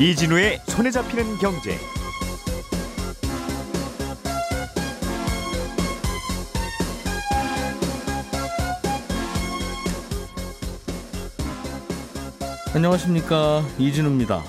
[0.00, 1.76] 이진우의 손에 잡히는 경제.
[12.72, 14.44] 안녕하십니까 이진우입니다.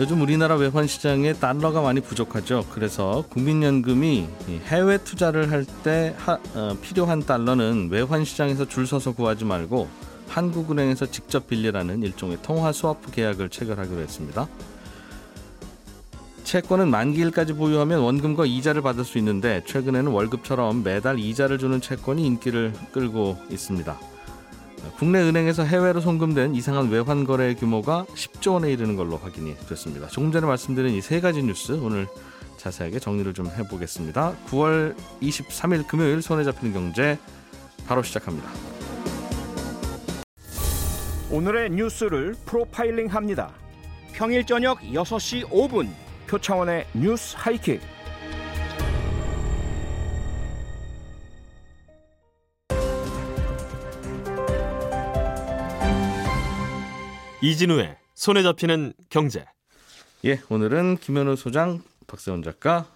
[0.00, 2.64] 요즘 우리나라 외환 시장에 달러가 많이 부족하죠.
[2.70, 4.28] 그래서 국민연금이
[4.64, 6.16] 해외 투자를 할때
[6.54, 9.88] 어, 필요한 달러는 외환 시장에서 줄 서서 구하지 말고
[10.32, 14.48] 한국은행에서 직접 빌리라는 일종의 통화 스와프 계약을 체결하기로 했습니다.
[16.44, 22.72] 채권은 만기일까지 보유하면 원금과 이자를 받을 수 있는데 최근에는 월급처럼 매달 이자를 주는 채권이 인기를
[22.92, 23.98] 끌고 있습니다.
[24.98, 30.08] 국내 은행에서 해외로 송금된 이상한 외환 거래 규모가 10조 원에 이르는 걸로 확인이 됐습니다.
[30.08, 32.08] 조금 전에 말씀드린 이 세 가지 뉴스 오늘
[32.56, 34.34] 자세하게 정리를 좀 해보겠습니다.
[34.48, 37.18] 9월 23일 금요일 손에 잡히는 경제
[37.86, 38.48] 바로 시작합니다.
[41.32, 43.54] 오늘의 뉴스를 프로파일링 합니다.
[44.12, 45.88] 평일 저녁 6시 5분
[46.26, 47.80] 표창원의 뉴스 하이킥.
[57.40, 59.46] 이진우의 손에 잡히는 경제.
[60.26, 62.86] 예, 오늘은 김현우 소장, 박세원 작가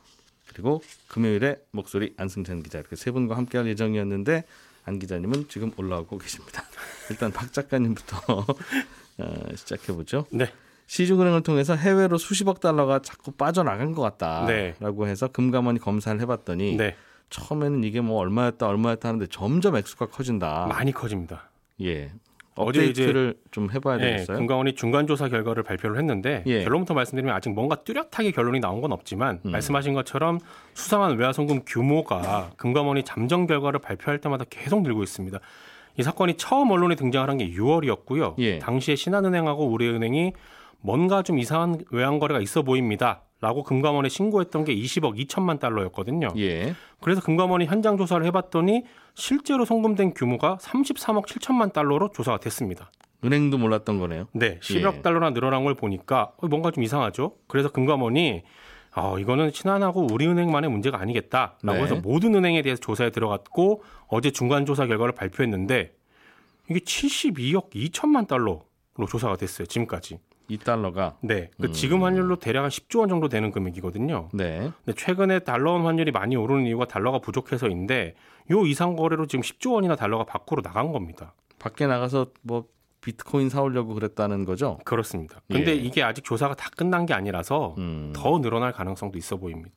[0.48, 4.45] 그리고 금요일에 목소리 안승찬 기자 이렇게 세 분과 함께할 예정이었는데
[4.87, 6.62] 안 기자님은 지금 올라오고 계십니다.
[7.11, 8.47] 일단 박 작가님부터
[9.19, 10.27] 어, 시작해 보죠.
[10.31, 10.51] 네.
[10.87, 15.11] 시중은행을 통해서 해외로 수십억 달러가 자꾸 빠져나간 것 같다라고 네.
[15.11, 16.97] 해서 금감원이 검사를 해봤더니 네.
[17.31, 20.67] 처음에는 이게 뭐 얼마였다 얼마였다 하는데 점점 액수가 커진다.
[20.69, 21.51] 많이 커집니다.
[21.83, 22.12] 예.
[22.56, 24.38] 어제 업데이트를 좀 해봐야 네, 되겠어요.
[24.38, 26.64] 금감원이 중간 조사 결과를 발표를 했는데 예.
[26.64, 29.50] 결론부터 말씀드리면 아직 뭔가 뚜렷하게 결론이 나온 건 없지만 음.
[29.52, 30.40] 말씀하신 것처럼
[30.74, 35.38] 수상한 외화송금 규모가 금감원이 잠정 결과를 발표할 때마다 계속 늘고 있습니다.
[35.98, 38.34] 이 사건이 처음 언론에 등장한 게 6월이었고요.
[38.38, 38.58] 예.
[38.58, 40.33] 당시에 신한은행하고 우리은행이
[40.80, 43.22] 뭔가 좀 이상한 외환 거래가 있어 보입니다.
[43.41, 46.29] 라고 금감원에 신고했던 게 20억 2천만 달러였거든요.
[46.39, 46.74] 예.
[47.01, 52.91] 그래서 금감원이 현장 조사를 해봤더니 실제로 송금된 규모가 33억 7천만 달러로 조사가 됐습니다.
[53.25, 54.29] 은행도 몰랐던 거네요.
[54.33, 55.02] 네, 11억 예.
[55.02, 57.35] 달러나 늘어난 걸 보니까 어, 뭔가 좀 이상하죠.
[57.46, 58.42] 그래서 금감원이
[58.95, 61.83] 어, 이거는 신한하고 우리은행만의 문제가 아니겠다라고 네.
[61.83, 65.92] 해서 모든 은행에 대해서 조사에 들어갔고 어제 중간 조사 결과를 발표했는데
[66.70, 68.64] 이게 72억 2천만 달러로
[69.08, 69.67] 조사가 됐어요.
[69.67, 70.19] 지금까지.
[70.48, 71.73] 이 달러가 네, 그 음.
[71.73, 74.29] 지금 환율로 대략 한 10조 원 정도 되는 금액이거든요.
[74.33, 74.70] 네.
[74.84, 78.14] 근데 최근에 달러 원 환율이 많이 오르는 이유가 달러가 부족해서인데
[78.51, 81.34] 요 이상 거래로 지금 10조 원이나 달러가 밖으로 나간 겁니다.
[81.58, 82.67] 밖에 나가서 뭐
[83.01, 84.79] 비트코인 사오려고 그랬다는 거죠.
[84.84, 85.40] 그렇습니다.
[85.48, 85.74] 근데 예.
[85.74, 88.13] 이게 아직 조사가 다 끝난 게 아니라서 음.
[88.14, 89.74] 더 늘어날 가능성도 있어 보입니다.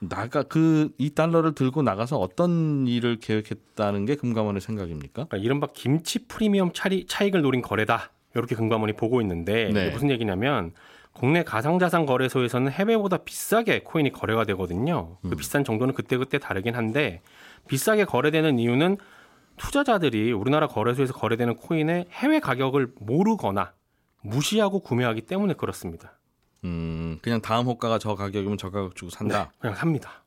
[0.00, 5.24] 나가 그 이 달러를 들고 나가서 어떤 일을 계획했다는 게 금감원의 생각입니까?
[5.24, 8.10] 그러니까 이른바 김치 프리미엄 차리, 차익을 노린 거래다.
[8.34, 9.86] 이렇게 금감원이 보고 있는데 네.
[9.86, 10.72] 이게 무슨 얘기냐면
[11.12, 15.16] 국내 가상자산 거래소에서는 해외보다 비싸게 코인이 거래가 되거든요.
[15.22, 17.22] 그 비싼 정도는 그때그때 다르긴 한데
[17.66, 18.98] 비싸게 거래되는 이유는
[19.56, 23.72] 투자자들이 우리나라 거래소에서 거래되는 코인의 해외 가격을 모르거나
[24.22, 26.17] 무시하고 구매하기 때문에 그렇습니다.
[26.64, 29.52] 음, 그냥 다음 호가가 저 가격이면 저 가격 주고 산다.
[29.58, 30.24] 그냥 삽니다.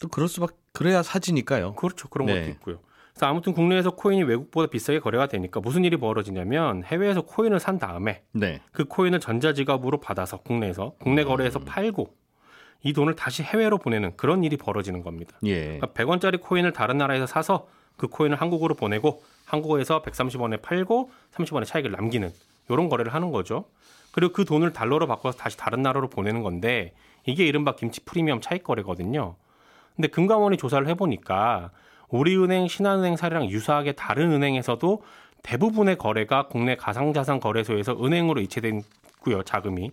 [0.00, 1.74] 또 그럴 수밖 그래야 사지니까요.
[1.74, 2.08] 그렇죠.
[2.08, 2.40] 그런 네.
[2.40, 2.78] 것도 있고요.
[3.12, 8.22] 그래서 아무튼 국내에서 코인이 외국보다 비싸게 거래가 되니까 무슨 일이 벌어지냐면 해외에서 코인을 산 다음에
[8.32, 8.60] 네.
[8.70, 12.14] 그 코인을 전자지갑으로 받아서 국내에서 국내 거래에서 팔고
[12.84, 15.36] 이 돈을 다시 해외로 보내는 그런 일이 벌어지는 겁니다.
[15.44, 15.78] 예.
[15.78, 17.66] 그러니까 100원짜리 코인을 다른 나라에서 사서
[17.96, 22.30] 그 코인을 한국으로 보내고 한국에서 130원에 팔고 30원의 차익을 남기는
[22.70, 23.64] 이런 거래를 하는 거죠.
[24.12, 26.92] 그리고 그 돈을 달러로 바꿔서 다시 다른 나라로 보내는 건데
[27.26, 29.36] 이게 이른바 김치 프리미엄 차익 거래거든요.
[29.96, 31.70] 근데 금감원이 조사를 해보니까
[32.08, 35.02] 우리은행, 신한은행 사례랑 유사하게 다른 은행에서도
[35.42, 39.90] 대부분의 거래가 국내 가상자산 거래소에서 은행으로 이체됐고요, 자금이.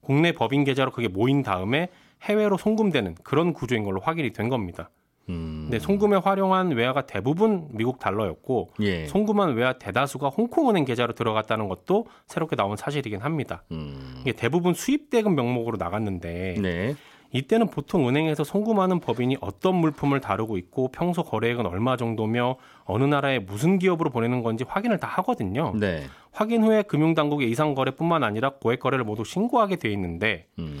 [0.00, 1.88] 국내 법인 계좌로 그게 모인 다음에
[2.22, 4.90] 해외로 송금되는 그런 구조인 걸로 확인이 된 겁니다.
[5.30, 5.53] 음.
[5.74, 9.06] 근데 송금에 활용한 외화가 대부분 미국 달러였고 예.
[9.06, 13.64] 송금한 외화 대다수가 홍콩은행 계좌로 들어갔다는 것도 새롭게 나온 사실이긴 합니다.
[13.72, 14.18] 음.
[14.20, 16.94] 이게 대부분 수입 대금 명목으로 나갔는데 네.
[17.32, 23.40] 이때는 보통 은행에서 송금하는 법인이 어떤 물품을 다루고 있고 평소 거래액은 얼마 정도며 어느 나라에
[23.40, 25.72] 무슨 기업으로 보내는 건지 확인을 다 하거든요.
[25.74, 26.04] 네.
[26.30, 30.78] 확인 후에 금융당국에 이상 거래뿐만 아니라 고액 거래를 모두 신고하게 돼 있는데 음.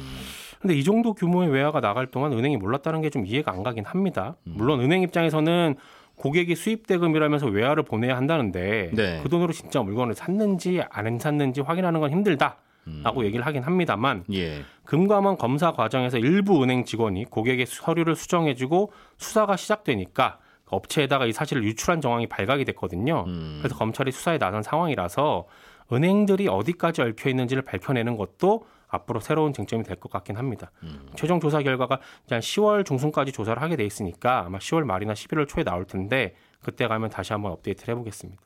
[0.64, 4.34] 근데 이 정도 규모의 외화가 나갈 동안 은행이 몰랐다는 게 좀 이해가 안 가긴 합니다.
[4.46, 4.54] 음.
[4.56, 5.76] 물론 은행 입장에서는
[6.16, 9.20] 고객이 수입 대금이라면서 외화를 보내야 한다는데 네.
[9.22, 12.56] 그 돈으로 진짜 물건을 샀는지 안 샀는지 확인하는 건 힘들다.
[13.02, 14.62] 라고 얘기를 하긴 합니다만 예.
[14.84, 22.02] 금감원 검사 과정에서 일부 은행 직원이 고객의 서류를 수정해주고 수사가 시작되니까 업체에다가 이 사실을 유출한
[22.02, 23.24] 정황이 발각이 됐거든요.
[23.26, 23.58] 음.
[23.62, 25.46] 그래서 검찰이 수사에 나선 상황이라서
[25.92, 30.70] 은행들이 어디까지 얽혀 있는지를 밝혀내는 것도 앞으로 새로운 쟁점이 될 것 같긴 합니다.
[30.82, 31.06] 음.
[31.16, 32.00] 최종 조사 결과가
[32.30, 36.86] 한 10월 중순까지 조사를 하게 돼 있으니까 아마 10월 말이나 11월 초에 나올 텐데 그때
[36.88, 38.42] 가면 다시 한번 업데이트를 해보겠습니다.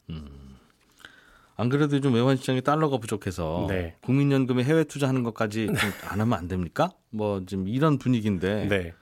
[1.56, 3.96] 안 그래도 요즘 외환 시장에 달러가 부족해서 네.
[4.02, 6.90] 국민연금에 해외 투자하는 것까지 좀안 하면 안 됩니까?
[7.10, 8.92] 뭐 지금 이런 분위기인데 네.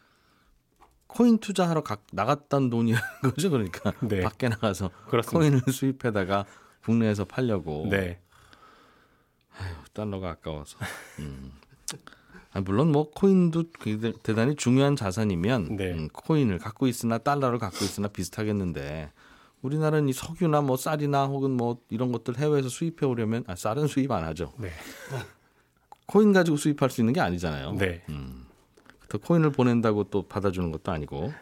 [1.07, 3.05] 코인 투자하러 가, 나갔던 돈이라는
[3.35, 3.51] 거죠.
[3.51, 4.21] 그러니까 네.
[4.23, 5.39] 밖에 나가서 그렇습니다.
[5.39, 6.45] 코인을 수입해다가
[6.85, 8.21] 국내에서 팔려고 네.
[9.93, 10.79] 달러가 아까워서.
[11.21, 11.53] 음.
[12.53, 13.65] 아, 물론 뭐 코인도
[14.23, 15.93] 대단히 중요한 자산이면 네.
[15.93, 19.13] 음, 코인을 갖고 있으나 달러를 갖고 있으나 비슷하겠는데
[19.61, 24.11] 우리나라는 이 석유나 뭐 쌀이나 혹은 뭐 이런 것들 해외에서 수입해 오려면 아, 쌀은 수입
[24.11, 24.53] 안 하죠.
[24.59, 24.71] 네.
[26.07, 27.73] 코인 가지고 수입할 수 있는 게 아니잖아요.
[27.73, 28.03] 네.
[29.09, 31.33] 또 코인을 보낸다고 또 받아주는 것도 아니고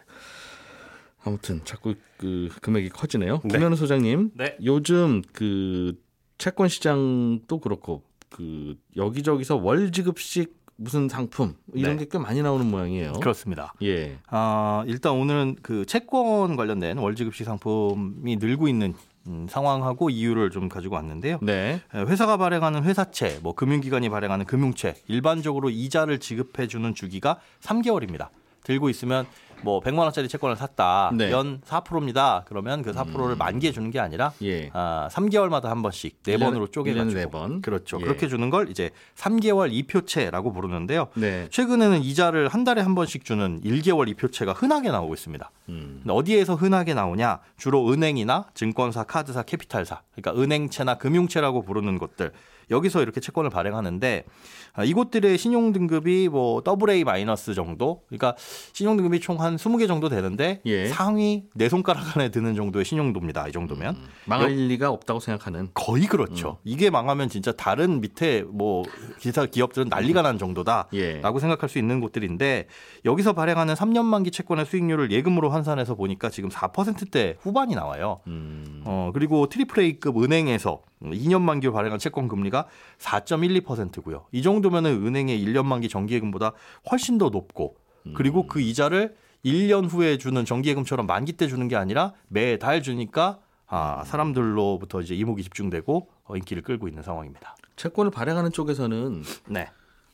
[1.23, 3.41] 아무튼 자꾸 그 금액이 커지네요.
[3.43, 3.57] 네.
[3.57, 4.57] 김현우 소장님, 네.
[4.63, 5.99] 요즘 그
[6.37, 12.03] 채권 시장도 그렇고 그 여기저기서 월 지급식 무슨 상품 이런 네.
[12.03, 13.13] 게꽤 많이 나오는 모양이에요.
[13.13, 13.73] 그렇습니다.
[13.81, 18.93] 예, 아, 일단 오늘은 그 채권 관련된 월지급식 상품이 늘고 있는
[19.27, 21.39] 음, 상황하고 이유를 좀 가지고 왔는데요.
[21.41, 28.29] 네, 에, 회사가 발행하는 회사채, 뭐 금융기관이 발행하는 금융채, 일반적으로 이자를 지급해주는 주기가 3개월입니다.
[28.63, 29.25] 들고 있으면
[29.65, 31.11] 뭐 100만 원짜리 채권을 샀다.
[31.15, 31.31] 네.
[31.31, 32.43] 연 4%입니다.
[32.47, 34.69] 그러면 그 4%를 만기해 주는 게 아니라 예.
[34.73, 37.61] 아, 3개월마다 한 번씩 네 번으로 쪼개 가지고 네 번.
[37.61, 37.97] 그렇죠.
[37.99, 38.03] 예.
[38.03, 41.07] 그렇게 주는 걸 이제 3개월 이표채라고 부르는데요.
[41.15, 45.49] 네, 최근에는 이자를 한 달에 한 번씩 주는 1개월 이표채가 흔하게 나오고 있습니다.
[45.69, 47.39] 음, 어디에서 흔하게 나오냐?
[47.57, 52.31] 주로 은행이나 증권사, 카드사, 캐피탈사, 그러니까 은행채나 금융채라고 부르는 곳들
[52.71, 54.25] 여기서 이렇게 채권을 발행하는데
[54.73, 58.35] 아, 이곳들의 신용 등급이 뭐 AA 마이너스 정도, 그러니까
[58.73, 60.87] 신용 등급이 총 한 20개 정도 되는데 예.
[60.87, 63.47] 상위 네 손가락 안에 드는 정도의 신용도입니다.
[63.47, 65.69] 이 정도면 망할 리가 없다고 생각하는.
[65.73, 66.57] 거의 그렇죠.
[66.63, 68.83] 이게 망하면 진짜 다른 밑에 뭐
[69.19, 70.87] 기사 기업들은 난리가 난 정도다.
[70.93, 71.19] 예.
[71.21, 72.67] 라고 생각할 수 있는 곳들인데
[73.03, 78.21] 여기서 발행하는 3년 만기 채권의 수익률을 예금으로 환산해서 보니까 지금 4%대 후반이 나와요.
[78.27, 82.65] 음, 어, 그리고 트리플 A급 은행에서 2년 만기로 발행한 채권 금리가
[82.99, 84.25] 4.12%고요.
[84.31, 86.53] 이 정도면은 은행의 1년 만기 정기예금보다
[86.91, 87.75] 훨씬 더 높고
[88.15, 94.03] 그리고 그 이자를 1년 후에 주는 정기예금처럼 만기 때 주는 게 아니라 매달 주니까 아,
[94.05, 97.55] 사람들로부터 이제 이목이 집중되고 어, 인기를 끌고 있는 상황입니다.
[97.75, 99.69] 채권을 발행하는 쪽에서는 네.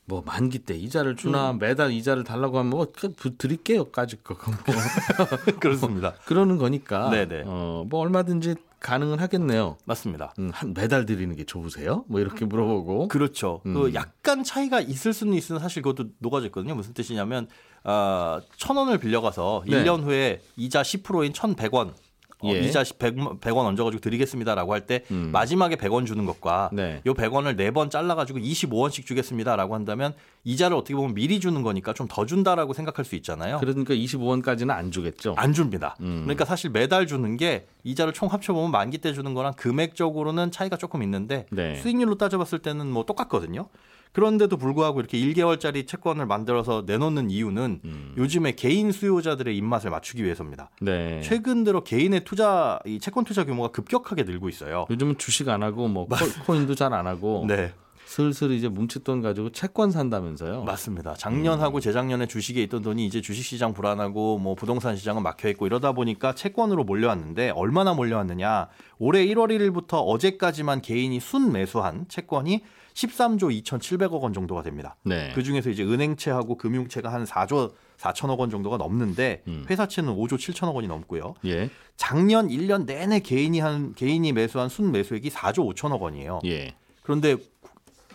[0.06, 1.16] 뭐 만기 때 이자를 음.
[1.16, 6.14] 주나 매달 이자를 달라고 하면 뭐 그, 부- 드릴게요까지 그거 뭐 그렇습니다.
[6.26, 7.44] 그러는 거니까 네네.
[7.46, 9.78] 어, 뭐 얼마든지 가능은 하겠네요.
[9.86, 10.34] 맞습니다.
[10.40, 12.04] 음, 한 매달 드리는 게 좋으세요?
[12.08, 13.62] 뭐 이렇게 물어보고 그렇죠.
[13.68, 13.74] 음.
[13.74, 16.76] 그 약간 차이가 있을 수는 있으나 사실 그것도 녹아져 있거든요.
[16.76, 17.48] 무슨 뜻이냐면
[17.84, 19.84] 아, 천 원을 빌려가서 네.
[19.84, 21.94] 1년 후에 이자 10%인 1,100원
[22.44, 22.60] 어, 예.
[22.60, 25.30] 이자 100, 100원 얹어가지고 드리겠습니다라고 할때 음.
[25.32, 27.02] 마지막에 100원 주는 것과 네.
[27.06, 32.26] 요 100원을 네번 잘라가지고 25원씩 주겠습니다라고 한다면 이자를 어떻게 보면 미리 주는 거니까 좀 더
[32.26, 33.60] 준다라고 생각할 수 있잖아요.
[33.60, 35.34] 그러니까 25원까지는 안 주겠죠.
[35.38, 35.96] 안 줍니다.
[36.02, 36.24] 음.
[36.24, 41.04] 그러니까 사실 매달 주는 게 이자를 총 합쳐보면 만기 때 주는 거랑 금액적으로는 차이가 조금
[41.04, 41.76] 있는데 네.
[41.78, 43.70] 수익률로 따져봤을 때는 뭐 똑같거든요.
[44.14, 48.14] 그런데도 불구하고 이렇게 1개월짜리 채권을 만들어서 내놓는 이유는 음.
[48.18, 50.70] 요즘에 개인 수요자들의 입맛을 맞추기 위해서입니다.
[50.82, 51.22] 네.
[51.24, 54.86] 최근 들어 개인의 투자, 이 채권 투자 규모가 급격하게 늘고 있어요.
[54.90, 56.08] 요즘은 주식 안 하고 뭐
[56.46, 57.74] 코, 인도 잘 안 하고 네,
[58.06, 60.64] 슬슬 이제 뭉칫돈 가지고 채권 산다면서요.
[60.66, 61.14] 맞습니다.
[61.14, 65.94] 작년하고 재작년에 주식에 있던 돈이 이제 주식 시장 불안하고 뭐 부동산 시장은 막혀 있고 이러다
[65.94, 68.68] 보니까 채권으로 몰려왔는데 얼마나 몰려왔느냐?
[69.00, 72.62] 올해 1월 1일부터 어제까지만 개인이 순 매수한 채권이
[72.94, 74.96] 13조 2,700억 원 정도가 됩니다.
[75.04, 75.32] 네.
[75.34, 79.66] 그 중에서 이제 은행채하고 금융채가 한 4조 4천억 원 정도가 넘는데 음.
[79.70, 81.36] 회사채는 5조 7천억 원이 넘고요.
[81.46, 81.70] 예.
[81.98, 86.40] 작년 1년 내내 개인이 한 개인이 매수한 순 매수액이 4조 5천억 원이에요.
[86.46, 86.74] 예.
[87.04, 87.36] 그런데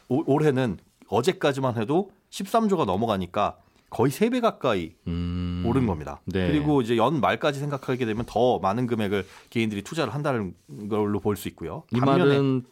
[0.08, 0.78] 올- 올해는
[1.08, 5.62] 어제까지만 해도 13조가 넘어가니까 거의 3배 가까이 음.
[5.64, 6.20] 오른 겁니다.
[6.24, 6.48] 네.
[6.48, 10.54] 그리고 이제 연 말까지 생각하게 되면 더 많은 금액을 개인들이 투자를 한다는
[10.90, 11.84] 걸로 볼 수 있고요.
[11.92, 12.64] 이 말은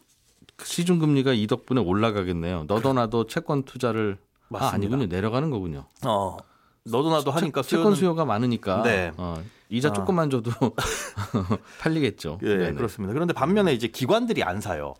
[0.63, 2.65] 시중 금리가 이 덕분에 올라가겠네요.
[2.67, 4.75] 너도 나도 채권 투자를 아, 맞습니다.
[4.75, 5.05] 아니군요.
[5.07, 5.85] 내려가는 거군요.
[6.05, 6.37] 어,
[6.83, 9.11] 너도 나도 하니까 채, 권 수요가 많으니까 네.
[9.17, 9.35] 어,
[9.69, 9.93] 이자 아.
[9.93, 10.51] 조금만 줘도
[11.81, 12.39] 팔리겠죠.
[12.43, 12.73] 예, 네네.
[12.73, 13.13] 그렇습니다.
[13.13, 14.93] 그런데 반면에 이제 기관들이 안 사요.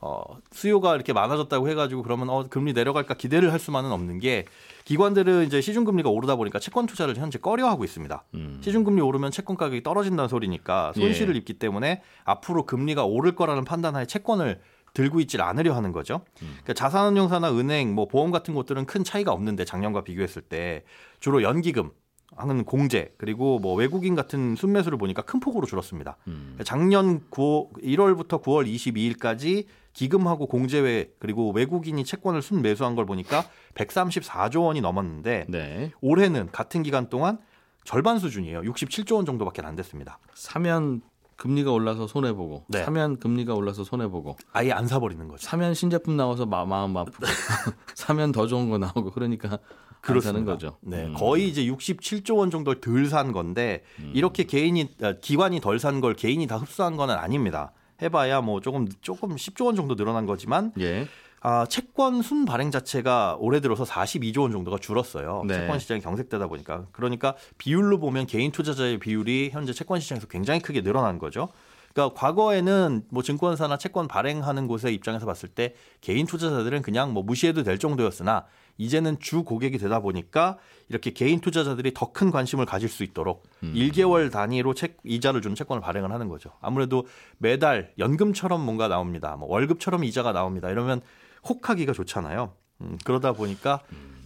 [0.00, 4.44] 어, 수요가 이렇게 많아졌다고 해가지고 그러면 어, 금리 내려갈까 기대를 할 수만은 없는 게
[4.84, 8.24] 기관들은 이제 시중금리가 오르다 보니까 채권 투자를 현재 꺼려하고 있습니다.
[8.34, 8.60] 음.
[8.62, 14.60] 시중금리 오르면 채권 가격이 떨어진다는 소리니까 손실을 입기 때문에 앞으로 금리가 오를 거라는 판단하에 채권을
[14.94, 16.22] 들고 있질 않으려 하는 거죠.
[16.38, 20.84] 그러니까 자산운용사나 은행, 뭐 보험 같은 곳들은 큰 차이가 없는데 작년과 비교했을 때
[21.20, 21.90] 주로 연기금
[22.36, 26.16] 하는 공제 그리고 뭐 외국인 같은 순매수를 보니까 큰 폭으로 줄었습니다.
[26.28, 26.58] 음.
[26.64, 34.80] 작년 9, 1월부터 9월 22일까지 기금하고 공제외 그리고 외국인이 채권을 순매수한 걸 보니까 134조 원이
[34.80, 35.90] 넘었는데 네.
[36.00, 37.38] 올해는 같은 기간 동안
[37.84, 38.60] 절반 수준이에요.
[38.62, 40.18] 67조 원 정도밖에 안 됐습니다.
[40.34, 41.00] 사면
[41.38, 42.82] 금리가 올라서 손해 보고 네.
[42.82, 45.46] 사면 금리가 올라서 손해 보고 아예 안 사버리는 거죠.
[45.46, 47.18] 사면 신제품 나와서 마, 마음 아프고
[47.94, 49.58] 사면 더 좋은 거 나오고 그러니까
[50.02, 50.76] 안 사는 거죠.
[50.80, 51.14] 네, 음.
[51.14, 56.44] 거의 이제 67조 원 정도를 덜산 건데 이렇게 개인이 아, 기관이 덜 산 걸 개인이
[56.46, 57.72] 다 흡수한 거는 아닙니다.
[58.02, 61.06] 해봐야 뭐 조금 조금 10조 원 정도 늘어난 거지만 예.
[61.40, 65.44] 아, 채권 순 발행 자체가 올해 들어서 42조 원 정도가 줄었어요.
[65.46, 65.54] 네.
[65.54, 70.82] 채권 시장이 경색되다 보니까 그러니까 비율로 보면 개인 투자자의 비율이 현재 채권 시장에서 굉장히 크게
[70.82, 71.48] 늘어난 거죠.
[71.92, 77.62] 그러니까 과거에는 뭐 증권사나 채권 발행하는 곳의 입장에서 봤을 때 개인 투자자들은 그냥 뭐 무시해도
[77.62, 78.44] 될 정도였으나
[78.76, 83.72] 이제는 주 고객이 되다 보니까 이렇게 개인 투자자들이 더 큰 관심을 가질 수 있도록 음.
[83.74, 86.50] 1개월 단위로 책 이자를 주는 채권을 발행을 하는 거죠.
[86.60, 87.06] 아무래도
[87.38, 89.36] 매달 연금처럼 뭔가 나옵니다.
[89.36, 90.70] 뭐 월급처럼 이자가 나옵니다.
[90.70, 91.00] 이러면
[91.48, 92.52] 혹하기가 좋잖아요.
[92.80, 93.80] 음, 그러다 보니까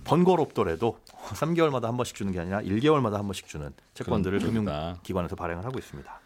[0.04, 0.98] 번거롭더라도
[1.30, 4.40] 3개월마다 한 번씩 주는 게 아니라 1개월마다 한 번씩 주는 채권들을.
[4.40, 6.20] 금융기관에서 발행을 하고 있습니다.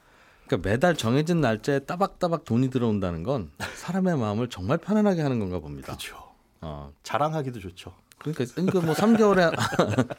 [0.46, 5.86] 그러니까 매달 정해진 날짜에 따박따박 돈이 들어온다는 건 사람의 마음을 정말 편안하게 하는 건가 봅니다.
[5.88, 6.16] 그렇죠.
[6.60, 6.92] 어.
[7.02, 7.92] 자랑하기도 좋죠.
[8.18, 9.54] 그러니까 그러니까 뭐 3개월에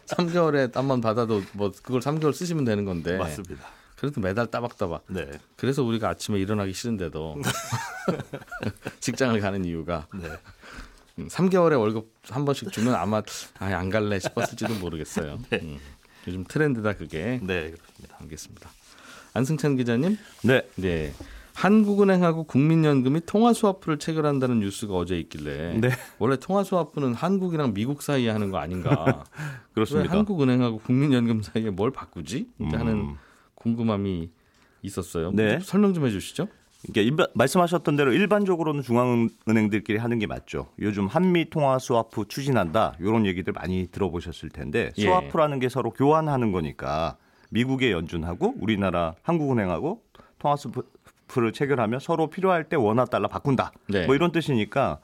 [0.06, 3.66] 3개월에 한 번 받아도 뭐 그걸 3개월 쓰시면 되는 건데 맞습니다.
[3.98, 5.06] 그래도 매달 따박따박.
[5.10, 5.28] 네.
[5.56, 7.42] 그래서 우리가 아침에 일어나기 싫은데도
[9.02, 10.30] 직장을 가는 이유가 네.
[11.18, 13.24] 음, 3개월에 월급 한 번씩 주면 아마
[13.58, 15.40] 아예 안 갈래 싶었을지도 모르겠어요.
[15.52, 15.80] 음,
[16.28, 17.40] 요즘 트렌드다 그게.
[17.42, 18.18] 네, 그렇습니다.
[18.22, 18.70] 알겠습니다.
[19.34, 20.62] 안승찬 기자님, 네.
[20.76, 21.14] 네.
[21.56, 25.90] 한국은행하고 국민연금이 통화스와프를 체결한다는 뉴스가 어제 있길래 네.
[26.20, 29.26] 원래 통화스와프는 한국이랑 미국 사이에 하는 거 아닌가?
[29.34, 30.14] 왜 그렇습니다.
[30.14, 32.48] 한국은행하고 국민연금 사이에 뭘 바꾸지?
[32.60, 33.18] 하는 음.
[33.68, 34.30] 궁금함이
[34.82, 35.32] 있었어요.
[35.32, 35.60] 네.
[35.60, 36.48] 설명 좀 해주시죠.
[36.88, 40.68] 이게 일반, 말씀하셨던 대로 일반적으로는 중앙은행들끼리 하는 게 맞죠.
[40.80, 42.96] 요즘 한미 통화 스와프 추진한다.
[43.00, 45.02] 이런 얘기들 많이 들어보셨을 텐데 예.
[45.02, 47.18] 스와프라는 게 서로 교환하는 거니까
[47.50, 50.04] 미국의 연준하고 우리나라 한국은행하고
[50.38, 53.72] 통화 스와프를 체결하면 서로 필요할 때 원화 달러 바꾼다.
[53.90, 54.06] 네.
[54.06, 55.00] 뭐 이런 뜻이니까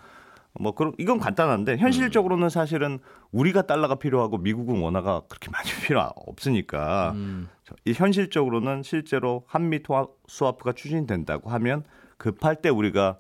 [0.60, 3.00] 뭐 그런 이건 간단한데 현실적으로는 사실은
[3.32, 7.50] 우리가 달러가 필요하고 미국은 원화가 그렇게 많이 필요 없으니까 음,
[7.88, 11.84] 현실적으로는 실제로 한미 통화 스와프가 추진된다고 하면
[12.18, 13.18] 급할 때 우리가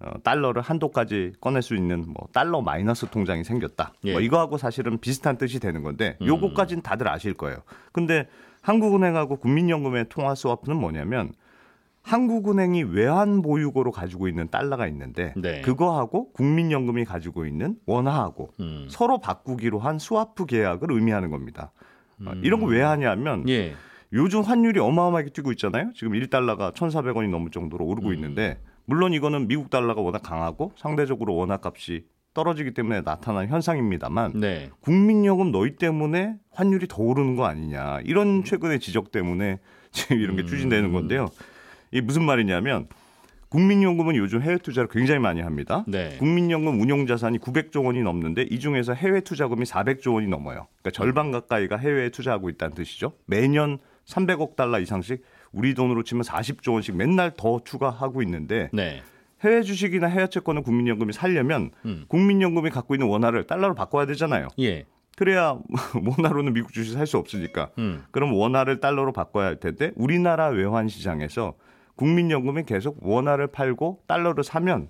[0.00, 3.94] 어, 달러를 한도까지 꺼낼 수 있는 뭐 달러 마이너스 통장이 생겼다.
[4.04, 4.12] 예.
[4.12, 6.26] 뭐 이거하고 사실은 비슷한 뜻이 되는 건데 음.
[6.26, 7.58] 요거까지는 다들 아실 거예요.
[7.92, 8.28] 근데
[8.60, 11.32] 한국은행하고 국민연금의 통화 스와프는 뭐냐면
[12.04, 15.62] 한국은행이 외환 보유고로 가지고 있는 달러가 있는데 네.
[15.62, 18.86] 그거하고 국민연금이 가지고 있는 원화하고 음.
[18.90, 21.72] 서로 바꾸기로 한 스와프 계약을 의미하는 겁니다.
[22.24, 23.74] 어, 이런 거 왜 하냐면 예.
[24.12, 25.90] 요즘 환율이 어마어마하게 뛰고 있잖아요.
[25.94, 28.14] 지금 1달러가 1,400원이 넘을 정도로 오르고 음.
[28.14, 34.70] 있는데 물론 이거는 미국 달러가 워낙 강하고 상대적으로 원화 값이 떨어지기 때문에 나타난 현상입니다만 네.
[34.80, 39.58] 국민연금 너희 때문에 환율이 더 오르는 거 아니냐 이런 최근의 지적 때문에
[39.90, 41.28] 지금 이런 게 추진되는 건데요.
[41.94, 42.88] 이게 무슨 말이냐면
[43.50, 45.84] 국민연금은 요즘 해외 투자를 굉장히 많이 합니다.
[45.86, 46.16] 네.
[46.18, 50.66] 국민연금 운용 자산이 900조 원이 넘는데 이 중에서 해외 투자금이 400조 원이 넘어요.
[50.82, 53.12] 그러니까 절반 가까이가 해외에 투자하고 있다는 뜻이죠.
[53.26, 55.22] 매년 300억 달러 이상씩
[55.52, 59.00] 우리 돈으로 치면 40조 원씩 맨날 더 추가하고 있는데 네.
[59.42, 62.06] 해외 주식이나 해외 채권을 국민연금이 살려면 음.
[62.08, 64.48] 국민연금이 갖고 있는 원화를 달러로 바꿔야 되잖아요.
[64.58, 64.84] 예.
[65.16, 65.56] 그래야
[66.18, 67.70] 원화로는 미국 주식 살 수 없으니까.
[67.78, 68.02] 음.
[68.10, 71.54] 그럼 원화를 달러로 바꿔야 할 텐데 우리나라 외환 시장에서
[71.96, 74.88] 국민연금이 계속 원화를 팔고 달러를 사면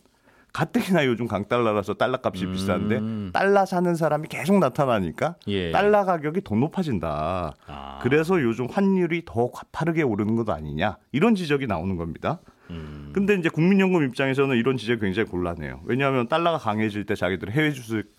[0.53, 5.73] 가뜩이나 요즘 강달러라서 달러 값이 비싼데 달러 사는 사람이 계속 나타나니까 예.
[5.73, 7.55] 달러 가격이 더 높아진다.
[7.67, 7.99] 아.
[8.03, 12.39] 그래서 요즘 환율이 더 가파르게 오르는 것 아니냐 이런 지적이 나오는 겁니다.
[12.71, 13.11] 음.
[13.13, 15.81] 근데 이제 국민연금 입장에서는 이런 지적이 굉장히 곤란해요.
[15.85, 18.14] 왜냐하면 달러가 강해질 때 자기들 해외 주식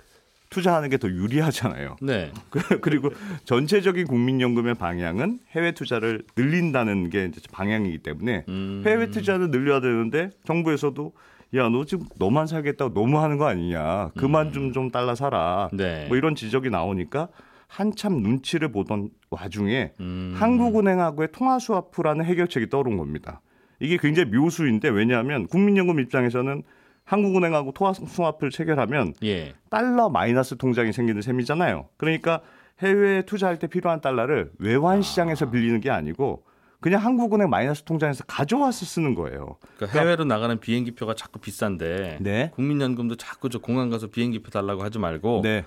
[0.56, 1.98] 투자하는 게 더 유리하잖아요.
[2.02, 2.32] 네.
[2.50, 3.10] 그- 그리고
[3.44, 8.82] 전체적인 국민연금의 방향은 해외 투자를 늘린다는 게 이제 방향이기 때문에 음.
[8.86, 11.12] 해외 투자를 늘려야 되는데 정부에서도
[11.56, 15.78] 야 너 지금 너만 살겠다고 너무 하는 거 아니냐 그만 좀좀 달러 사라 음.
[15.78, 16.06] 네.
[16.08, 17.28] 뭐 이런 지적이 나오니까
[17.68, 20.34] 한참 눈치를 보던 와중에 음.
[20.38, 23.42] 한국은행하고의 통화스와프라는 해결책이 떠오른 겁니다.
[23.82, 26.64] 이게 굉장히 묘수인데 왜냐하면 국민연금 입장에서는
[27.06, 29.54] 한국은행하고 통화스와프를 체결하면 예.
[29.70, 31.88] 달러 마이너스 통장이 생기는 셈이잖아요.
[31.98, 32.42] 그러니까
[32.80, 36.44] 해외에 투자할 때 필요한 달러를 외환 시장에서 빌리는 게 아니고
[36.82, 39.58] 그냥 한국은행 마이너스 통장에서 가져와서 쓰는 거예요.
[39.78, 42.52] 그러니까 해외로 나가는 비행기표가 자꾸 비싼데 네.
[42.54, 45.64] 국민연금도 자꾸 저 공항 가서 비행기표 달라고 하지 말고 네.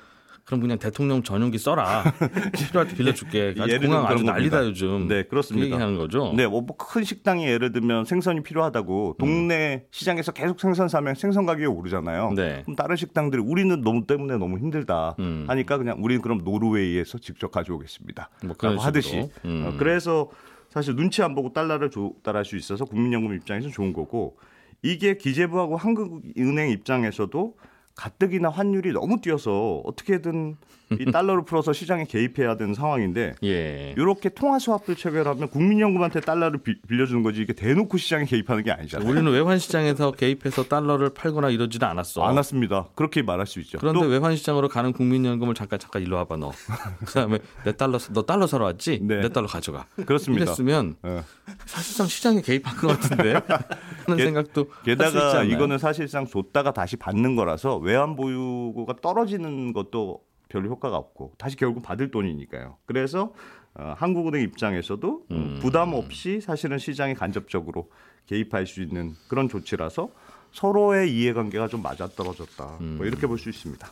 [0.49, 2.03] 그럼 그냥 대통령 전용기 써라.
[2.57, 3.55] 필요할 때 빌려줄게.
[3.61, 4.65] 아주 공항 아주 난리다.
[4.65, 5.07] 요즘.
[5.07, 5.67] 네, 그 그렇습니다.
[5.67, 6.33] 얘기하는 거죠.
[6.35, 11.67] 네, 뭐 큰 식당이 예를 들면 생선이 필요하다고 동네 시장에서 계속 생선 사면 생선 가격이
[11.67, 12.33] 오르잖아요.
[12.35, 12.63] 네.
[12.65, 15.45] 그럼 다른 식당들이 우리는 너무 때문에 너무 힘들다 음.
[15.47, 18.31] 하니까 그냥 우리는 그럼 노르웨이에서 직접 가져오겠습니다.
[18.47, 19.29] 뭐 그런 하듯이.
[19.45, 19.67] 음.
[19.67, 20.31] 어, 그래서
[20.71, 24.39] 사실 눈치 안 보고 달러를 조달할 수 있어서 국민연금 입장에서 좋은 거고
[24.83, 27.55] 이게 기재부하고 한국은행 입장에서도
[28.03, 30.57] 가뜩이나 환율이 너무 뛰어서 어떻게든
[31.01, 33.93] 이 달러를 풀어서 시장에 개입해야 되는 상황인데 예.
[33.99, 39.07] 이렇게 통화 스왑을 체결하면 국민연금한테 달러를 비- 빌려주는 거지 이게 대놓고 시장에 개입하는 게 아니잖아요.
[39.07, 42.23] 우리는 외환 시장에서 개입해서 달러를 팔거나 이러지는 않았어.
[42.23, 42.87] 안 왔습니다.
[42.95, 43.79] 그렇게 말할 수 있죠.
[43.79, 46.53] 그런데 또 외환 시장으로 가는 국민연금을 잠깐 잠깐 일로 와봐 너.
[47.05, 49.01] 그다음에 내 달러 너 달러 사러 왔지?
[49.03, 49.21] 네.
[49.21, 49.85] 내 달러 가져가.
[50.07, 50.45] 그렇습니다.
[50.45, 51.23] 이랬으면 예.
[51.67, 53.33] 사실상 시장에 개입한 것 같은데
[54.07, 55.43] 하는 게- 생각도 게다가?
[55.45, 61.83] 이거는 사실상 줬다가 다시 받는 거라서 외환 보유고가 떨어지는 것도 별로 효과가 없고 다시 결국
[61.83, 62.77] 받을 돈이니까요.
[62.85, 63.33] 그래서
[63.75, 65.59] 어, 한국은행 입장에서도 음.
[65.63, 67.91] 부담 없이 사실은 시장에 간접적으로
[68.27, 70.11] 개입할 수 있는 그런 조치라서
[70.53, 72.79] 서로의 이해관계가 좀 맞아떨어졌다.
[72.83, 72.97] 음.
[72.99, 73.89] 뭐 이렇게 볼 수 있습니다.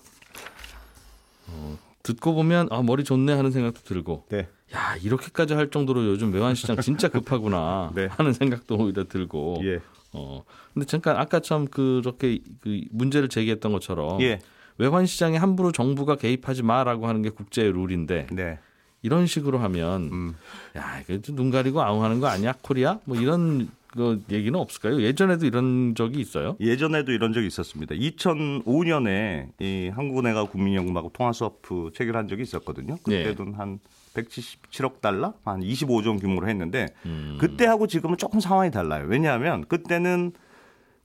[2.02, 4.48] 듣고 보면 아 머리 좋네 하는 생각도 들고 네.
[4.74, 8.06] 야 이렇게까지 할 정도로 요즘 외환 시장 진짜 급하구나 네.
[8.10, 9.80] 하는 생각도 오히려 들고 예.
[10.16, 10.44] 어
[10.74, 14.38] 근데 잠깐 아까처럼 그렇게 그 문제를 제기했던 것처럼 예.
[14.78, 18.58] 외환 시장에 함부로 정부가 개입하지 마라고 하는 게 국제의 룰인데 네.
[19.02, 20.34] 이런 식으로 하면 음.
[20.76, 25.00] 야 이게 좀눈 가리고 아웅하는 거 아니야 코리아 뭐 이런 그 얘기는 없을까요?
[25.00, 26.56] 예전에도 이런 적이 있어요.
[26.60, 27.94] 예전에도 이런 적이 있었습니다.
[27.94, 32.96] 2005년에 이 한국은행하고 국민연금하고 통화스와프 체결한 적이 있었거든요.
[33.06, 33.24] 네.
[33.24, 33.80] 그때도 한
[34.16, 37.36] 177억 달러, 한 25조 원 규모로 했는데 음.
[37.40, 39.06] 그때하고 지금은 조금 상황이 달라요.
[39.08, 40.32] 왜냐하면 그때는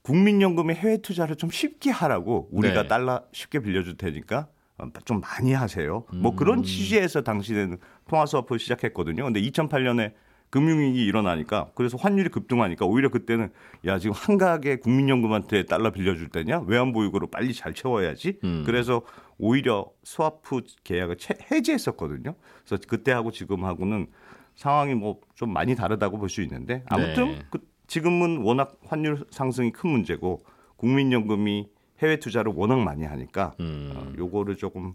[0.04, 2.88] 국민연금의 해외 투자를 좀 쉽게 하라고 우리가 네.
[2.88, 6.06] 달러 쉽게 빌려줄 테니까 어, 좀 많이 하세요.
[6.14, 6.22] 음.
[6.22, 7.78] 뭐 그런 취지에서 당시에는
[8.08, 9.26] 통화스와프를 시작했거든요.
[9.26, 10.14] 근데 2008년에
[10.52, 13.50] 금융위기 일어나니까 그래서 환율이 급등하니까 오히려 그때는
[13.86, 18.40] 야 지금 한가하게 국민연금한테 달러 빌려줄 때냐 외환보유고로 빨리 잘 채워야지.
[18.44, 18.64] 음.
[18.66, 19.02] 그래서
[19.40, 22.36] 오히려 스와프 계약을 채- 해지했었거든요.
[22.66, 24.08] 그래서 그때하고 지금하고는
[24.56, 27.40] 상황이 뭐 좀 많이 다르다고 볼 수 있는데 아무튼 네.
[27.50, 30.44] 그 지금은 워낙 환율 상승이 큰 문제고
[30.76, 31.68] 국민연금이
[32.00, 33.94] 해외 투자를 워낙 많이 하니까 음.
[33.96, 34.94] 어, 요거를 조금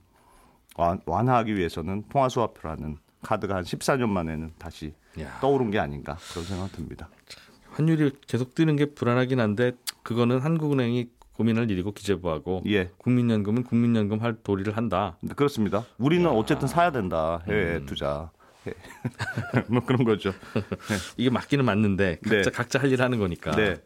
[0.77, 5.39] 완, 완화하기 위해서는 통화스와프라는 카드가 한 14년 만에는 다시 야.
[5.41, 7.09] 떠오른 게 아닌가 그런 생각 듭니다.
[7.73, 14.37] 환율이 계속 뛰는 게 불안하긴 한데 그거는 한국은행이 고민할 일이고 기재부하고 예, 국민연금은 국민연금 할
[14.43, 15.19] 도리를 한다.
[15.21, 15.85] 네, 그렇습니다.
[15.99, 17.87] 우리는 어쨌든 사야 된다 해외 음.
[17.87, 18.31] 투자.
[18.67, 18.73] 예.
[19.69, 20.33] 뭐 그런 거죠.
[21.19, 22.51] 이게 맞기는 맞는데 각자 네.
[22.51, 23.51] 각자 할 일 하는 거니까.
[23.55, 23.77] 네.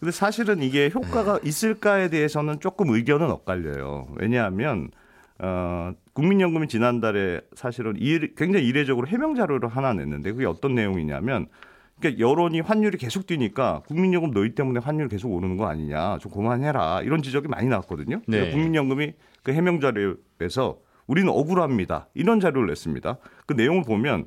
[0.00, 4.08] 근데 사실은 이게 효과가 있을까에 대해서는 조금 의견은 엇갈려요.
[4.16, 4.90] 왜냐하면
[5.38, 11.46] 어, 국민연금이 지난달에 사실은 일, 굉장히 이례적으로 해명 자료를 하나 냈는데 그게 어떤 내용이냐면
[11.98, 17.02] 그러니까 여론이 환율이 계속 뛰니까 국민연금 너희 때문에 환율 계속 오르는 거 아니냐 좀 그만해라
[17.02, 18.22] 이런 지적이 많이 나왔거든요.
[18.26, 18.38] 네.
[18.38, 23.18] 그래서 국민연금이 그 해명 자료에서 우리는 억울합니다 이런 자료를 냈습니다.
[23.46, 24.26] 그 내용을 보면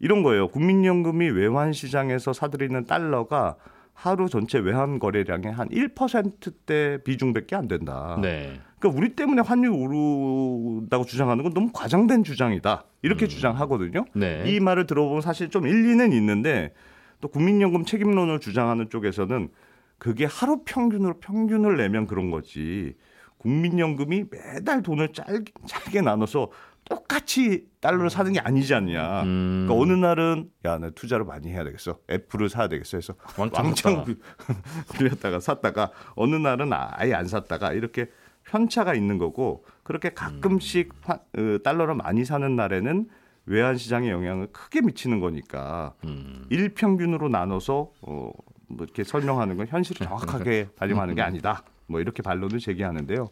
[0.00, 0.48] 이런 거예요.
[0.48, 3.56] 국민연금이 외환 시장에서 사들이는 달러가
[3.92, 8.18] 하루 전체 외환 거래량의 한 1%대 비중밖에 안 된다.
[8.20, 8.60] 네.
[8.84, 12.84] 그러니까 우리 때문에 환율 오른다고 주장하는 건 너무 과장된 주장이다.
[13.00, 14.04] 이렇게 주장하거든요.
[14.14, 14.44] 네.
[14.46, 16.74] 이 말을 들어보면 사실 좀 일리는 있는데
[17.20, 19.48] 또 국민연금 책임론을 주장하는 쪽에서는
[19.96, 22.94] 그게 하루 평균으로 평균을 내면 그런 거지.
[23.38, 26.50] 국민연금이 매달 돈을 짧게, 짧게 나눠서
[26.84, 29.22] 똑같이 달러를 사는 게 아니지 않냐.
[29.22, 29.64] 음.
[29.66, 31.98] 그러니까 어느 날은 야, 나 투자를 많이 해야 되겠어.
[32.10, 34.04] 애플을 사야 되겠어 해서 왕창 왕창.
[34.98, 38.10] 빌렸다가 샀다가 어느 날은 아예 안 샀다가 이렇게
[38.48, 43.08] 편차가 있는 거고 그렇게 가끔씩 화- 어, 달러를 많이 사는 날에는
[43.46, 46.46] 외환 시장에 영향을 크게 미치는 거니까 음.
[46.50, 48.30] 일평균으로 나눠서 어,
[48.68, 51.62] 뭐 이렇게 설명하는 건 현실을 정확하게 반영하는 게 아니다.
[51.86, 53.28] 뭐 이렇게 반론을 제기하는데요.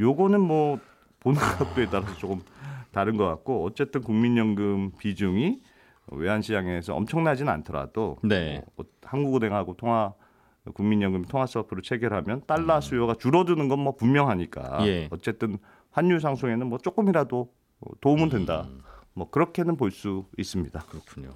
[0.00, 0.80] 요거는 뭐
[1.20, 2.40] 보는 각도에 따라서 조금
[2.90, 5.60] 다른 것 같고 어쨌든 국민연금 비중이
[6.12, 8.62] 외환 시장에서 엄청나지는 않더라도 네.
[8.76, 10.12] 어, 한국은행하고 통화
[10.74, 14.86] 국민연금 통화 서프를 체결하면 달러 수요가 줄어드는 건 뭐 분명하니까 음.
[14.86, 15.08] 예.
[15.10, 15.58] 어쨌든
[15.90, 18.66] 환율 상승에는 뭐 조금이라도 어, 도움은 된다.
[18.68, 18.82] 음.
[19.14, 20.78] 뭐 그렇게는 볼 수 있습니다.
[20.88, 21.30] 그렇군요.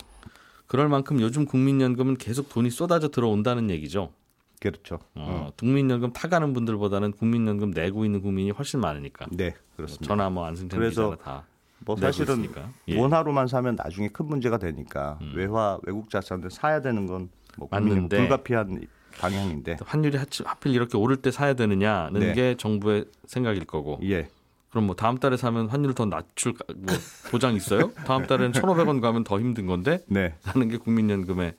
[0.66, 4.12] 그럴 만큼 요즘 국민연금은 계속 돈이 쏟아져 들어온다는 얘기죠.
[4.60, 4.98] 그렇죠.
[5.14, 9.26] 어, 국민연금 타가는 분들보다는 국민연금 내고 있는 국민이 훨씬 많으니까.
[9.32, 10.06] 네, 그렇습니다.
[10.06, 11.44] 전화 뭐 안승찬 기자가 다
[11.86, 12.46] 뭐 사실은.
[12.88, 12.98] 예.
[12.98, 15.32] 원화로만 사면 나중에 큰 문제가 되니까 음.
[15.36, 18.16] 외화 외국 자산을 사야 되는 건뭐 맞는데.
[18.16, 18.86] 불가피한
[19.18, 22.32] 방향인데 환율이 하필 이렇게 오를 때 사야 되느냐는 네.
[22.34, 24.28] 게 정부의 생각일 거고 예
[24.70, 26.94] 그럼 뭐 다음 달에 사면 환율 더 낮출 가- 뭐
[27.30, 27.92] 보장 있어요?
[28.06, 31.54] 다음 달에는 1,500원 가면 더 힘든 건데 네, 하는 게 국민연금의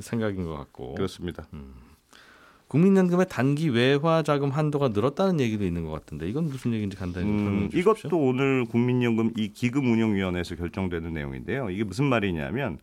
[0.00, 1.46] 생각인 것 같고 그렇습니다.
[2.68, 7.68] 국민연금의 단기 외화 자금 한도가 늘었다는 얘기도 있는 것 같은데 이건 무슨 얘기인지 간단히 음.
[7.72, 11.68] 이것도 오늘 국민연금 이 기금운용위원회에서 결정되는 내용인데요.
[11.70, 12.78] 이게 무슨 말이냐면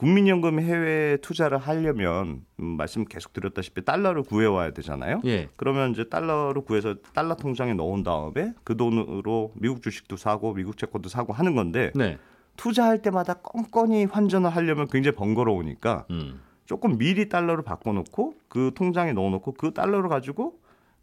[0.00, 5.20] 국민연금 해외 투자를 하려면 음, 말씀 계속 드렸다시피 달러를 구해와야 되잖아요.
[5.26, 5.50] 예.
[5.56, 11.10] 그러면 이제 달러를 구해서 달러 통장에 넣은 다음에 그 돈으로 미국 주식도 사고 미국 채권도
[11.10, 12.16] 사고 하는 건데 네.
[12.56, 16.40] 투자할 때마다 껌껌이 환전을 하려면 굉장히 번거로우니까 음.
[16.64, 20.60] 조금 미리 달러를 바꿔놓고 그 통장에 넣어놓고 그 달러를 가지고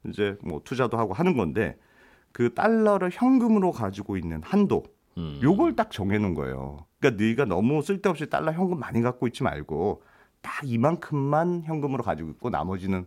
[0.08, 1.78] 이제 뭐 투자도 하고 하는 건데
[2.32, 4.86] 그 달러를 현금으로 가지고 있는 한도
[5.17, 5.39] 음.
[5.41, 6.86] 요걸 딱 정해놓은 거예요.
[6.99, 10.03] 그러니까 네가 너무 쓸데없이 달러 현금 많이 갖고 있지 말고
[10.41, 13.06] 딱 이만큼만 현금으로 가지고 있고 나머지는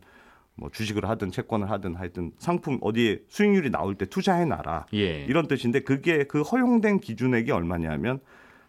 [0.57, 4.87] 뭐 주식을 하든 채권을 하든 하여튼 상품 어디에 수익률이 나올 때 투자해 놔라.
[4.95, 5.25] 예.
[5.25, 8.21] 이런 뜻인데 그게 그 허용된 기준액이 얼마냐면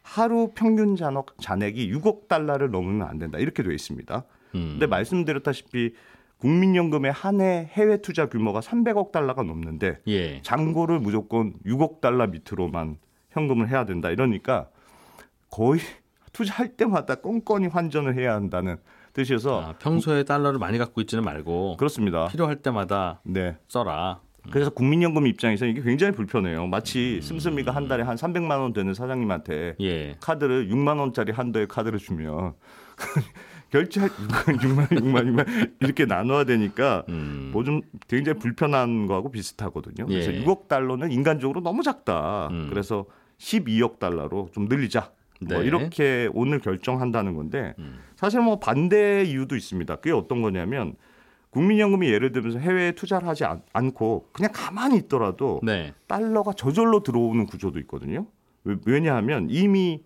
[0.03, 3.37] 하루 평균 잔액, 잔액이 6억 달러를 넘으면 안 된다.
[3.39, 4.23] 이렇게 돼 있습니다.
[4.55, 4.69] 음.
[4.73, 5.93] 근데 말씀드렸다시피
[6.37, 10.41] 국민연금의 한 해 해외 투자 규모가 300억 달러가 넘는데 예.
[10.43, 12.97] 잔고를 무조건 6억 달러 밑으로만
[13.31, 14.09] 현금을 해야 된다.
[14.09, 14.67] 이러니까
[15.49, 15.81] 거의
[16.33, 18.77] 투자할 때마다 껌껌이 환전을 해야 한다는
[19.13, 22.27] 뜻이어서 아, 평소에 달러를 많이 갖고 있지는 말고 그렇습니다.
[22.27, 23.57] 필요할 때마다 네.
[23.67, 24.21] 써라.
[24.49, 26.65] 그래서 국민연금 입장에서 이게 굉장히 불편해요.
[26.65, 30.15] 마치 씀씀이가 한 달에 한 300만 원 되는 사장님한테 예.
[30.19, 32.53] 카드를 6만 원짜리 한 도의 카드를 주면
[33.69, 37.51] 결제할 6만 원, 6만 원, 6만 원 이렇게 나눠야 되니까 음.
[37.53, 40.07] 뭐좀 굉장히 불편한 거하고 비슷하거든요.
[40.07, 40.43] 그래서 예.
[40.43, 42.47] 6억 달러는 인간적으로 너무 작다.
[42.49, 42.67] 음.
[42.69, 43.05] 그래서
[43.41, 45.11] 12억 달러로 좀 늘리자.
[45.47, 45.65] 뭐 네.
[45.65, 47.97] 이렇게 오늘 결정한다는 건데 음.
[48.15, 49.95] 사실 뭐 반대 이유도 있습니다.
[49.95, 50.93] 그게 어떤 거냐면
[51.49, 55.93] 국민연금이 예를 들면서 해외에 투자를 하지 않, 않고 그냥 가만히 있더라도 네.
[56.07, 58.27] 달러가 저절로 들어오는 구조도 있거든요.
[58.63, 60.03] 왜- 왜냐하면 이미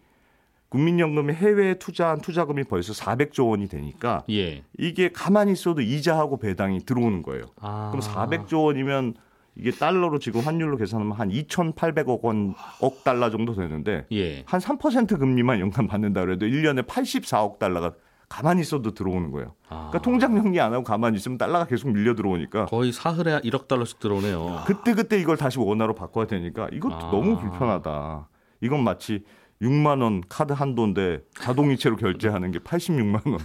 [0.70, 4.64] 국민연금이 해외에 투자한 투자금이 벌써 400조 원이 되니까 예.
[4.78, 7.44] 이게 가만히 있어도 이자하고 배당이 들어오는 거예요.
[7.60, 7.92] 아.
[7.92, 9.14] 그럼 400조 원이면
[9.58, 14.44] 이게 달러로 지금 환율로 계산하면 한 2,800억 원, 억 달러 정도 되는데 예.
[14.44, 17.94] 한3% 금리만 연간 받는다 그래도 1년에 84억 달러가
[18.28, 19.54] 가만히 있어도 들어오는 거예요.
[19.70, 19.90] 아.
[19.90, 24.00] 그러니까 통장 정리 안 하고 가만히 있으면 달러가 계속 밀려 들어오니까 거의 사흘에 1억 달러씩
[24.00, 24.64] 들어오네요.
[24.66, 27.12] 그때 그때 이걸 다시 원화로 바꿔야 되니까 이것도 아.
[27.12, 28.28] 너무 불편하다.
[28.62, 29.24] 이건 마치
[29.62, 33.40] 6만 원 카드 한도인데 자동이체로 결제하는 게 86만 원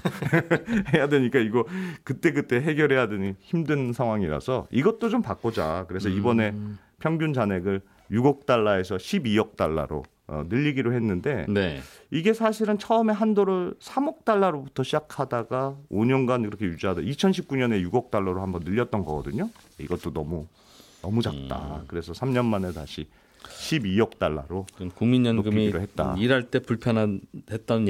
[0.92, 1.64] 해야 되니까 이거
[2.02, 5.84] 그때 그때 해결해야 되는 힘든 상황이라서 이것도 좀 바꾸자.
[5.88, 6.78] 그래서 이번에 음.
[6.98, 11.80] 평균 잔액을 6억 달러에서 12억 달러로 어, 늘리기로 했는데 네.
[12.10, 19.04] 이게 사실은 처음에 한도를 3억 달러로부터 시작하다가 5년간 이렇게 유지하다 2019년에 6억 달러로 한번 늘렸던
[19.04, 19.50] 거거든요.
[19.78, 20.46] 이것도 너무
[21.02, 21.80] 너무 작다.
[21.80, 21.84] 음.
[21.88, 23.08] 그래서 3년 만에 다시
[23.44, 26.14] 12억 달러로 국민연금이 했다.
[26.18, 27.88] 일할 때 불편한 했던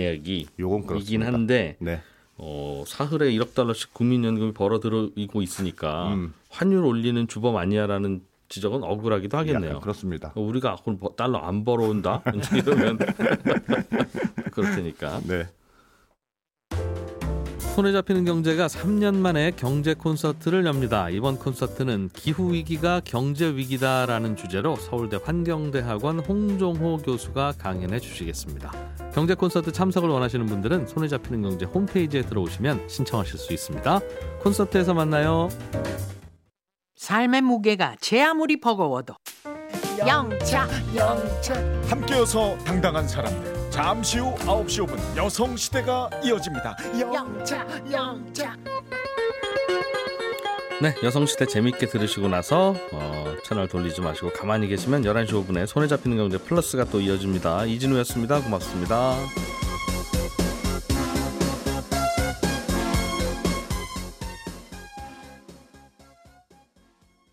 [0.58, 1.22] 요건 이긴.
[1.22, 2.00] 한데 네.
[2.36, 6.34] 어, 사흘에 1억 달러씩 국민연금이 벌어들이고 있으니까 음.
[6.48, 9.80] 환율 올리는 주범 아니야라는 지적은 억울하기도 하겠네요.
[9.80, 10.32] 그렇습니다.
[10.34, 12.22] 어, 우리가 뭐 달러 안 벌어온다
[12.56, 12.98] 이러면
[14.50, 15.46] 그럴 테니까 네.
[17.80, 21.08] 손에 잡히는 경제가 3년 만에 경제 콘서트를 엽니다.
[21.08, 28.70] 이번 콘서트는 기후 위기가 경제 위기다라는 주제로 서울대 환경대학원 홍종호 교수가 강연해 주시겠습니다.
[29.14, 34.00] 경제 콘서트 참석을 원하시는 분들은 손에 잡히는 경제 홈페이지에 들어오시면 신청하실 수 있습니다.
[34.42, 35.48] 콘서트에서 만나요.
[36.96, 39.14] 삶의 무게가 제 아무리 버거워도
[40.06, 41.54] 영차 영차
[41.88, 43.59] 함께여서 당당한 사람들.
[43.70, 46.76] 잠시 후 9시 5분 여성 시대가 이어집니다.
[47.00, 48.56] 영차 영차
[50.82, 56.16] 네, 여성시대 재밌게 들으시고 나서 어, 채널 돌리지 마시고 가만히 계시면 11시 5분에 손에 잡히는
[56.16, 57.66] 경제 플러스가 또 이어집니다.
[57.66, 58.40] 이진우였습니다.
[58.40, 59.14] 고맙습니다.